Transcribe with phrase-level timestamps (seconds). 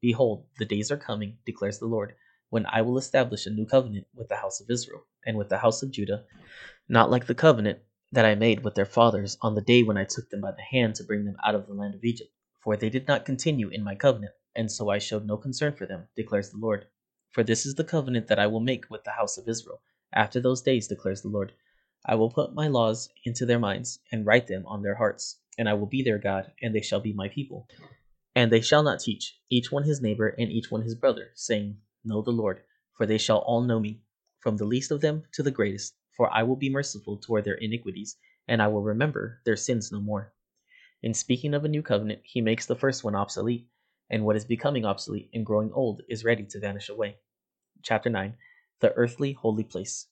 [0.00, 2.14] Behold, the days are coming, declares the Lord,
[2.50, 5.58] when I will establish a new covenant with the house of Israel and with the
[5.58, 6.24] house of Judah,
[6.88, 7.80] not like the covenant
[8.12, 10.62] that I made with their fathers on the day when I took them by the
[10.62, 12.30] hand to bring them out of the land of Egypt.
[12.60, 15.86] For they did not continue in my covenant, and so I showed no concern for
[15.86, 16.86] them, declares the Lord.
[17.30, 19.82] For this is the covenant that I will make with the house of Israel.
[20.12, 21.52] After those days, declares the Lord,
[22.06, 25.68] I will put my laws into their minds, and write them on their hearts, and
[25.68, 27.68] I will be their God, and they shall be my people.
[28.38, 31.80] And they shall not teach, each one his neighbor and each one his brother, saying,
[32.04, 32.62] Know the Lord,
[32.96, 34.00] for they shall all know me,
[34.38, 37.56] from the least of them to the greatest, for I will be merciful toward their
[37.56, 38.16] iniquities,
[38.46, 40.34] and I will remember their sins no more.
[41.02, 43.66] In speaking of a new covenant, he makes the first one obsolete,
[44.08, 47.16] and what is becoming obsolete and growing old is ready to vanish away.
[47.82, 48.36] Chapter 9
[48.78, 50.06] The Earthly Holy Place.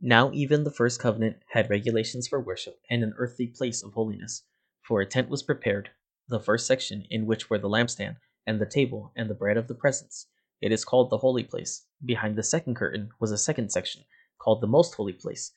[0.00, 4.44] Now, even the first covenant had regulations for worship and an earthly place of holiness,
[4.86, 5.90] for a tent was prepared
[6.32, 8.16] the first section, in which were the lampstand,
[8.46, 10.26] and the table, and the bread of the presence.
[10.60, 11.86] It is called the holy place.
[12.04, 14.02] Behind the second curtain was a second section,
[14.38, 15.52] called the most holy place,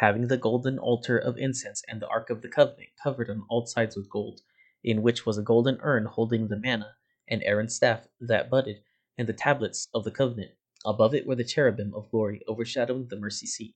[0.00, 3.66] having the golden altar of incense and the ark of the covenant covered on all
[3.66, 4.40] sides with gold,
[4.82, 6.94] in which was a golden urn holding the manna,
[7.28, 8.82] and Aaron's staff that budded,
[9.18, 10.52] and the tablets of the covenant.
[10.84, 13.74] Above it were the cherubim of glory overshadowing the mercy seat.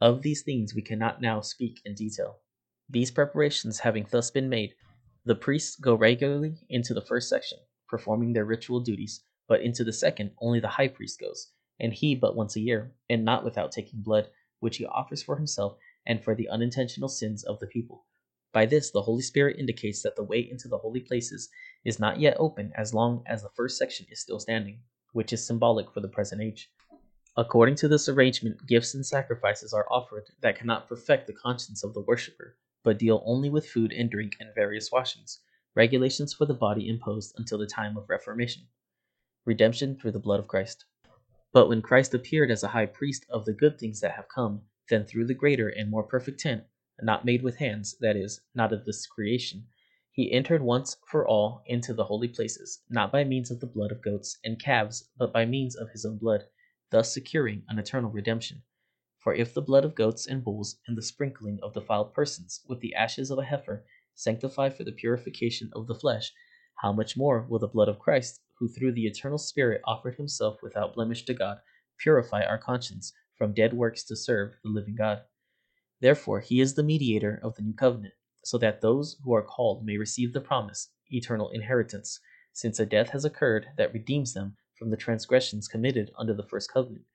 [0.00, 2.38] Of these things we cannot now speak in detail.
[2.88, 4.74] These preparations having thus been made,
[5.26, 7.58] the priests go regularly into the first section,
[7.88, 12.14] performing their ritual duties, but into the second only the high priest goes, and he
[12.14, 14.28] but once a year, and not without taking blood,
[14.60, 18.04] which he offers for himself and for the unintentional sins of the people.
[18.52, 21.48] By this, the Holy Spirit indicates that the way into the holy places
[21.84, 24.80] is not yet open as long as the first section is still standing,
[25.12, 26.70] which is symbolic for the present age.
[27.36, 31.94] According to this arrangement, gifts and sacrifices are offered that cannot perfect the conscience of
[31.94, 35.40] the worshipper, but deal only with food and drink and various washings,
[35.74, 38.62] regulations for the body imposed until the time of Reformation.
[39.44, 40.84] Redemption through the blood of Christ.
[41.52, 44.62] But when Christ appeared as a high priest of the good things that have come,
[44.90, 46.64] then through the greater and more perfect tent,
[47.00, 49.66] not made with hands, that is, not of this creation,
[50.12, 53.90] he entered once for all into the holy places, not by means of the blood
[53.90, 56.44] of goats and calves, but by means of his own blood,
[56.90, 58.62] thus securing an eternal redemption.
[59.24, 62.80] For if the blood of goats and bulls and the sprinkling of defiled persons with
[62.80, 66.30] the ashes of a heifer sanctify for the purification of the flesh,
[66.82, 70.62] how much more will the blood of Christ, who through the eternal Spirit offered himself
[70.62, 71.62] without blemish to God,
[71.96, 75.22] purify our conscience from dead works to serve the living God?
[76.00, 78.12] Therefore, he is the mediator of the new covenant,
[78.44, 82.20] so that those who are called may receive the promise, eternal inheritance,
[82.52, 86.70] since a death has occurred that redeems them from the transgressions committed under the first
[86.70, 87.06] covenant.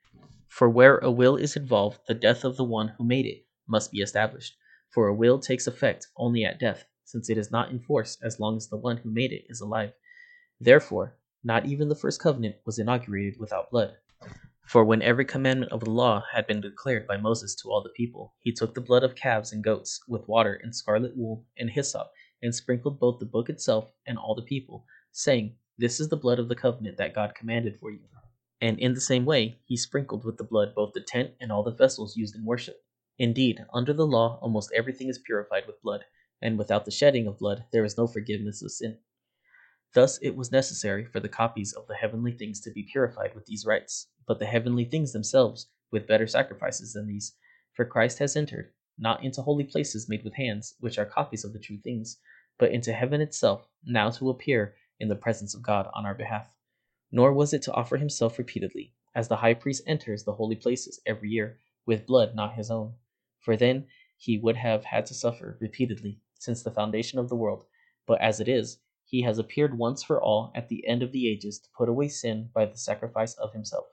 [0.50, 3.92] For where a will is involved, the death of the one who made it must
[3.92, 4.58] be established.
[4.90, 8.40] For a will takes effect only at death, since it is not in force as
[8.40, 9.94] long as the one who made it is alive.
[10.59, 13.98] Therefore, not even the first covenant was inaugurated without blood.
[14.66, 17.90] For when every commandment of the law had been declared by Moses to all the
[17.90, 21.70] people, he took the blood of calves and goats, with water and scarlet wool and
[21.70, 26.18] hyssop, and sprinkled both the book itself and all the people, saying, This is the
[26.18, 28.00] blood of the covenant that God commanded for you
[28.61, 31.64] and in the same way he sprinkled with the blood both the tent and all
[31.64, 32.84] the vessels used in worship.
[33.17, 36.06] Indeed, under the law almost everything is purified with blood,
[36.41, 39.00] and without the shedding of blood there is no forgiveness of sin.
[39.94, 43.46] Thus it was necessary for the copies of the heavenly things to be purified with
[43.46, 47.35] these rites, but the heavenly things themselves with better sacrifices than these.
[47.73, 51.53] For Christ has entered, not into holy places made with hands, which are copies of
[51.53, 52.20] the true things,
[52.59, 56.56] but into heaven itself, now to appear in the presence of God on our behalf.
[57.11, 61.02] Nor was it to offer himself repeatedly, as the high priest enters the holy places
[61.08, 62.94] every year, with blood not his own.
[63.40, 67.66] For then he would have had to suffer repeatedly since the foundation of the world.
[68.06, 71.28] But as it is, he has appeared once for all at the end of the
[71.28, 73.88] ages to put away sin by the sacrifice of himself.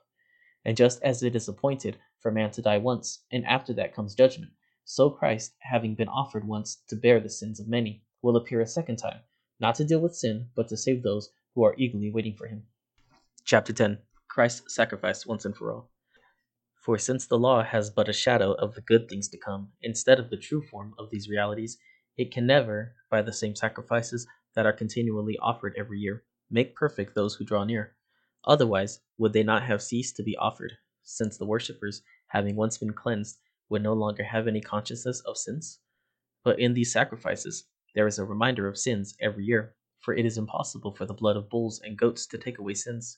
[0.63, 4.13] And just as it is appointed for man to die once, and after that comes
[4.13, 4.51] judgment,
[4.83, 8.67] so Christ, having been offered once to bear the sins of many, will appear a
[8.67, 9.21] second time,
[9.59, 12.67] not to deal with sin, but to save those who are eagerly waiting for him.
[13.47, 15.89] Chapter 10 Christ's sacrifice once and for all.
[16.83, 20.19] For since the law has but a shadow of the good things to come, instead
[20.19, 21.77] of the true form of these realities,
[22.17, 27.15] it can never, by the same sacrifices that are continually offered every year, make perfect
[27.15, 27.95] those who draw near.
[28.43, 30.73] Otherwise, would they not have ceased to be offered,
[31.03, 33.37] since the worshippers, having once been cleansed,
[33.69, 35.79] would no longer have any consciousness of sins?
[36.43, 37.63] But in these sacrifices,
[37.95, 41.37] there is a reminder of sins every year, for it is impossible for the blood
[41.37, 43.17] of bulls and goats to take away sins.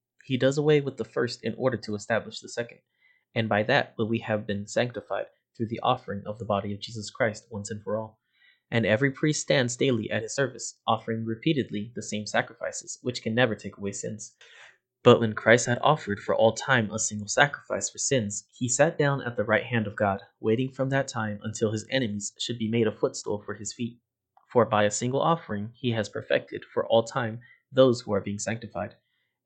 [0.25, 2.79] He does away with the first in order to establish the second
[3.33, 6.81] and by that will we have been sanctified through the offering of the body of
[6.81, 8.19] Jesus Christ once and for all.
[8.69, 13.33] And every priest stands daily at his service, offering repeatedly the same sacrifices, which can
[13.33, 14.33] never take away sins.
[15.03, 18.97] But when Christ had offered for all time a single sacrifice for sins, he sat
[18.97, 22.59] down at the right hand of God, waiting from that time until his enemies should
[22.59, 23.97] be made a footstool for his feet.
[24.51, 27.39] For by a single offering he has perfected for all time
[27.71, 28.95] those who are being sanctified.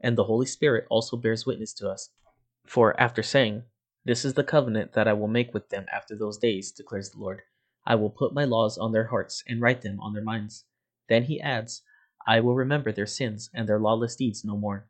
[0.02, 2.10] And the Holy Spirit also bears witness to us.
[2.66, 3.64] For after saying,
[4.06, 7.20] this is the covenant that I will make with them after those days, declares the
[7.20, 7.42] Lord.
[7.88, 10.66] I will put my laws on their hearts and write them on their minds.
[11.10, 11.82] Then he adds,
[12.28, 14.88] I will remember their sins and their lawless deeds no more.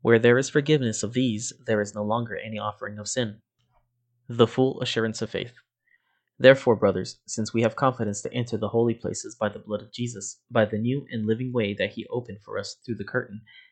[0.00, 3.40] Where there is forgiveness of these, there is no longer any offering of sin.
[4.28, 5.54] The full assurance of faith.
[6.38, 9.92] Therefore, brothers, since we have confidence to enter the holy places by the blood of
[9.92, 13.42] Jesus, by the new and living way that he opened for us through the curtain,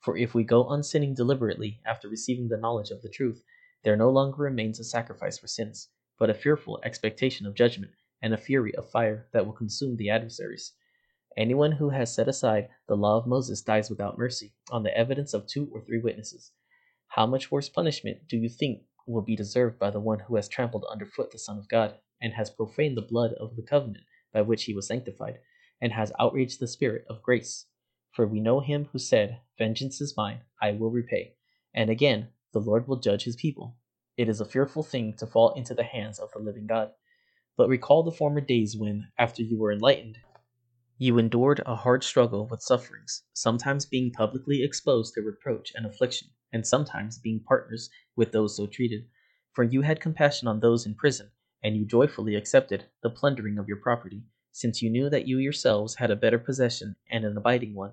[0.00, 3.42] For if we go on sinning deliberately after receiving the knowledge of the truth,
[3.84, 5.88] there no longer remains a sacrifice for sins
[6.20, 7.92] but a fearful expectation of judgment
[8.22, 10.74] and a fury of fire that will consume the adversaries.
[11.36, 15.32] Anyone who has set aside the law of Moses dies without mercy on the evidence
[15.32, 16.52] of two or three witnesses.
[17.08, 20.46] How much worse punishment do you think will be deserved by the one who has
[20.46, 24.42] trampled underfoot the Son of God, and has profaned the blood of the covenant by
[24.42, 25.38] which he was sanctified,
[25.80, 27.66] and has outraged the Spirit of grace?
[28.12, 31.36] For we know him who said, Vengeance is mine, I will repay.
[31.72, 33.76] And again, the Lord will judge his people.
[34.16, 36.90] It is a fearful thing to fall into the hands of the living God.
[37.56, 40.18] But recall the former days when, after you were enlightened,
[40.98, 46.28] you endured a hard struggle with sufferings, sometimes being publicly exposed to reproach and affliction,
[46.52, 49.06] and sometimes being partners with those so treated.
[49.52, 51.30] For you had compassion on those in prison,
[51.62, 55.94] and you joyfully accepted the plundering of your property, since you knew that you yourselves
[55.94, 57.92] had a better possession and an abiding one.